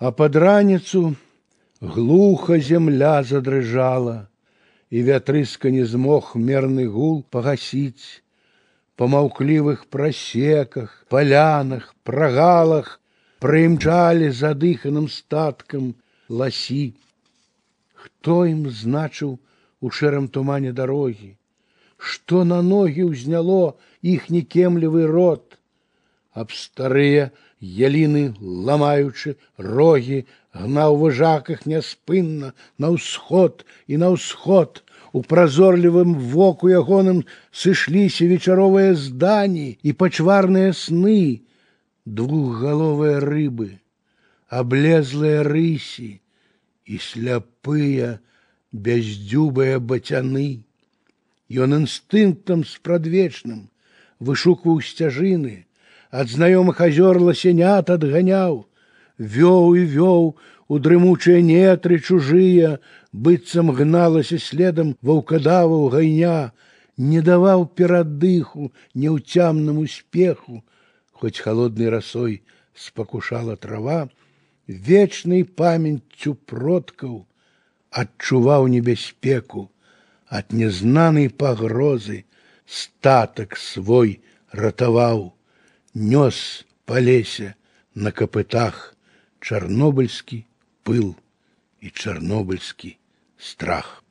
[0.00, 1.16] А под раніцу
[1.80, 4.28] глуха земля задрыжала,
[4.90, 8.22] і вятрыска не змог мерны гул пагасіць.
[8.96, 13.00] Па маўклівых прасеках, палянах, прагалах
[13.44, 15.94] прымчалі задыханым статкам
[16.28, 16.94] ласі.
[17.92, 19.36] Хто ім значыў
[19.80, 21.36] у шэрым тумане дарогі,
[21.96, 25.56] Што на ногі ўзняло іхні кемлівы рот,
[26.32, 30.24] аб старыя яліны ламаючы рогі
[30.64, 34.82] гнаў выжаках няспынна на ўсход і на ўсход
[35.16, 37.24] у празорлівым воку ягоным
[37.62, 41.42] сышліся вечаровыя здані і пачварныя сны
[42.04, 43.68] двухгаловыя рыбы
[44.60, 46.20] аблезлыя рысі
[46.86, 48.10] і сляпыя
[48.72, 50.48] бяздзюбыя бацяны
[51.64, 53.66] ён інстынктам спрадвечным
[54.20, 55.66] вышукваў сцяжыны
[56.10, 58.66] ад знаёмых азёр ласенят адганяў,
[59.18, 60.36] вёў і вёў
[60.68, 62.78] у дрымучыя нетры чужыя,
[63.12, 66.52] быццам гналася следам ваўкадаваў гайня,
[66.96, 70.64] не даваў перадыху неўцямным успеху,
[71.12, 72.42] хоць холоднай расой
[72.74, 74.08] спакушала трава,
[74.66, 77.26] вечнай памяццю продкаў
[77.90, 79.70] адчуваў небяспеку,
[80.28, 82.24] ад незнанай пагрозы
[82.66, 85.36] статак свой ратаваў
[85.94, 87.54] нёс па лесе
[87.94, 88.96] на капытах
[89.40, 90.44] чарнобыльскі
[90.84, 91.14] пыл
[91.80, 92.96] і чарнобыльскі
[93.38, 94.02] страх.